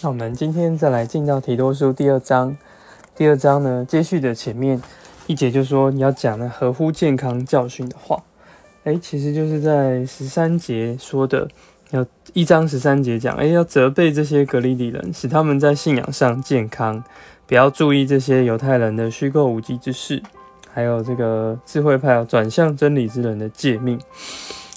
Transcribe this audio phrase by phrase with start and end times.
[0.00, 2.56] 那我们今天再来进到提多书第二章。
[3.16, 4.80] 第二章呢，接续的前面
[5.26, 8.22] 一节就说你要讲的合乎健康教训的话。
[8.84, 11.48] 哎，其实就是在十三节说的，
[11.90, 17.02] 要一章十三节讲，哎，要责备这些格利里人，使他们在信仰上健康，
[17.48, 20.22] 不要注意这些犹太人的虚构无稽之事，
[20.72, 24.00] 还有这个智慧派转向真理之人的诫命。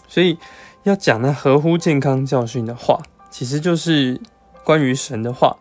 [0.07, 0.39] 所以
[0.81, 2.99] 要讲那合乎健康教训的话，
[3.29, 4.19] 其实就是
[4.71, 5.57] 关于神的话，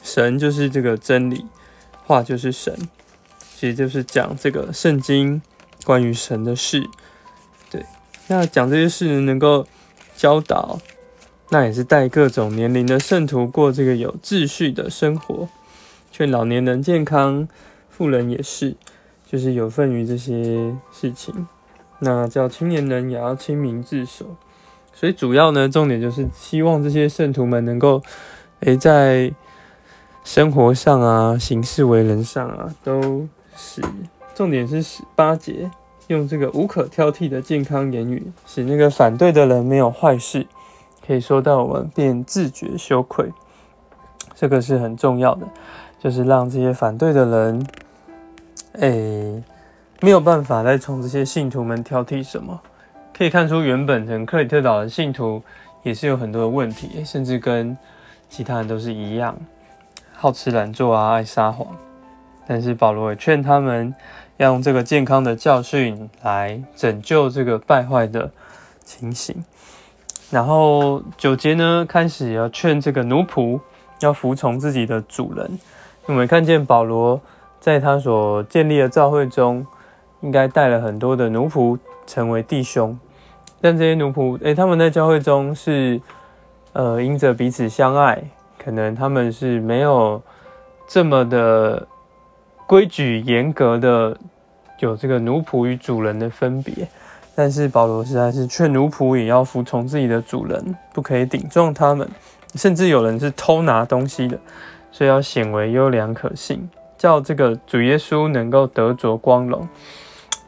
[0.00, 1.44] 神就是这个真理，
[2.06, 2.72] 话就是神，
[3.56, 5.42] 其实就是讲这个圣经
[5.84, 6.88] 关于神的事。
[7.68, 7.84] 对
[8.28, 9.66] 那讲这些事，能够
[10.14, 10.78] 教导，
[11.48, 15.48] 那也是带各种年龄的圣徒过这个有秩序的生活，
[16.12, 17.48] 劝老年人健康，
[17.90, 18.76] 富人也是，
[19.26, 21.48] 就是有份于这些事情。
[21.98, 24.36] 那叫青年人也要亲民自守，
[24.92, 28.00] 所以主要呢，重点就是希望这些圣徒们能够，
[28.64, 29.30] 诶，在
[30.24, 33.82] 生活上啊，行事为人上啊，都是
[34.34, 35.70] 重点是十八节。
[36.08, 40.46] 用这个无可挑剔的健康言语，使那个反对的人没有坏事，
[41.06, 43.30] 可以说到我们便自觉羞愧。
[44.34, 45.46] 这个是很重要的，
[45.98, 47.66] 就是让这些反对的人，
[48.80, 49.42] 哎，
[50.00, 52.60] 没有办法再从这些信徒们挑剔什么。
[53.16, 55.42] 可以看出，原本从克里特岛的信徒
[55.82, 57.74] 也是有很多的问题，甚至跟
[58.34, 59.36] 其他人都是一样，
[60.12, 61.68] 好吃懒做啊，爱撒谎。
[62.48, 63.94] 但是保罗也劝他们。
[64.36, 68.32] 要用这个健康的教训来拯救这个败坏的
[68.84, 69.44] 情形。
[70.28, 73.60] 然后九节呢，开始要劝这个奴仆
[74.00, 75.56] 要服从自己的主人。
[76.06, 77.20] 我们看见保罗
[77.60, 79.64] 在他所建立的教会中，
[80.22, 82.98] 应该带了很多的奴仆成为弟兄。
[83.60, 86.00] 但这些奴仆，诶，他们在教会中是
[86.74, 88.22] 呃，因着彼此相爱，
[88.62, 90.22] 可能他们是没有
[90.86, 91.88] 这么的。
[92.66, 94.16] 规矩严格的
[94.78, 96.88] 有这个奴仆与主人的分别，
[97.34, 102.08] 但是保罗实在是劝奴仆也要服从自己的主人，不可以顶撞他们，
[102.54, 104.38] 甚至有人是偷拿东西的，
[104.90, 106.66] 所以要显为优良可信，
[106.96, 109.68] 叫这个主耶稣能够得着光荣。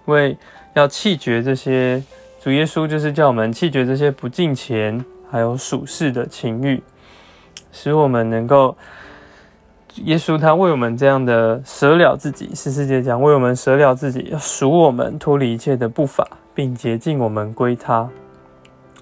[0.06, 0.34] 为
[0.72, 2.02] 要弃绝这些，
[2.40, 6.82] 主耶稣就是叫我们弃绝这些不敬钱还有属世的情欲，
[7.72, 8.76] 使我们能够。
[10.04, 18.06] 耶稣他为我们这样的舍了自己，是世界讲为我们舍了自己，要赎我们脱离一切的不法，并洁净我们归他。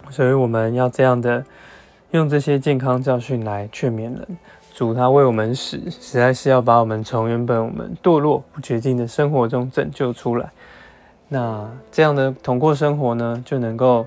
[0.08, 1.44] 所以我们要这样的
[2.12, 4.38] 用这些健康教训来劝勉人。
[4.72, 10.48] 主他为我们死，实在是要把我们从原本我们堕落不洁净的生活中拯救出来。
[11.28, 14.06] 那这样的通过生活呢，就能够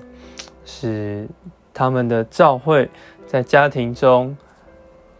[0.64, 1.28] 使
[1.78, 2.90] 他们的教会
[3.24, 4.36] 在家庭中，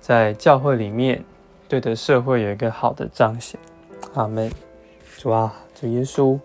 [0.01, 1.23] 在教会里面。
[1.69, 3.61] 对的社会有一个好的彰显，
[4.15, 4.51] 阿门。
[5.19, 6.37] 主啊，主耶稣，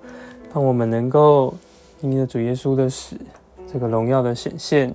[0.54, 1.56] 让我们能够
[2.02, 3.16] 因着主耶稣的死，
[3.72, 4.94] 这个荣耀的显现，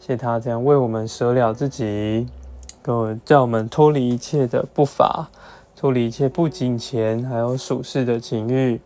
[0.00, 2.26] 谢他这样为我们舍了自己，
[2.82, 5.28] 够叫我们脱离一切的不法，
[5.76, 8.80] 脱离一切不金钱还有属世的情欲，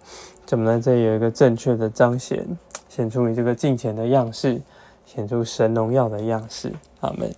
[0.45, 0.81] 怎么呢？
[0.83, 2.45] 这有一个正确的彰显，
[2.89, 4.61] 显出你这个金钱的样式，
[5.11, 6.71] 显出神农药的样式，
[7.01, 7.35] 阿门。